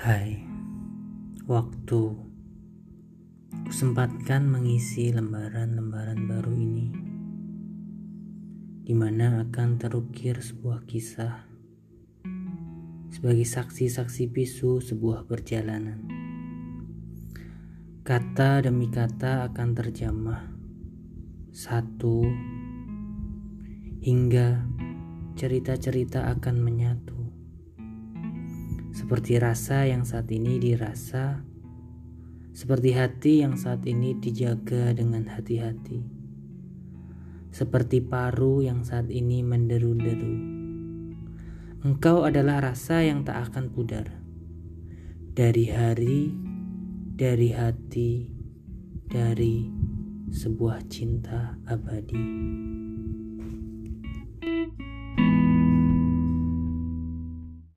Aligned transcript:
Hai, 0.00 0.40
waktu 1.44 2.16
kusempatkan 3.68 4.48
mengisi 4.48 5.12
lembaran-lembaran 5.12 6.24
baru 6.24 6.56
ini, 6.56 6.88
di 8.80 8.96
mana 8.96 9.44
akan 9.44 9.76
terukir 9.76 10.40
sebuah 10.40 10.88
kisah 10.88 11.44
sebagai 13.12 13.44
saksi-saksi 13.44 14.32
bisu 14.32 14.80
sebuah 14.80 15.28
perjalanan. 15.28 16.08
Kata 18.00 18.64
demi 18.64 18.88
kata 18.88 19.52
akan 19.52 19.68
terjamah 19.76 20.48
satu 21.52 22.24
hingga 24.00 24.64
cerita-cerita 25.36 26.24
akan 26.32 26.56
menyatu 26.56 27.19
seperti 29.10 29.42
rasa 29.42 29.90
yang 29.90 30.06
saat 30.06 30.30
ini 30.30 30.62
dirasa, 30.62 31.42
seperti 32.54 32.94
hati 32.94 33.42
yang 33.42 33.58
saat 33.58 33.82
ini 33.82 34.14
dijaga 34.14 34.94
dengan 34.94 35.26
hati-hati, 35.26 35.98
seperti 37.50 38.06
paru 38.06 38.62
yang 38.62 38.86
saat 38.86 39.10
ini 39.10 39.42
menderu-deru. 39.42 40.36
Engkau 41.82 42.22
adalah 42.22 42.70
rasa 42.70 43.02
yang 43.02 43.26
tak 43.26 43.50
akan 43.50 43.74
pudar 43.74 44.06
dari 45.34 45.66
hari, 45.74 46.30
dari 47.18 47.50
hati, 47.50 48.30
dari 49.10 49.66
sebuah 50.30 50.86
cinta 50.86 51.58
abadi. 51.66 52.79